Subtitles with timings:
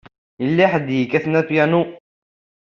[0.43, 1.83] Yella ḥedd i yekkaten apyanu.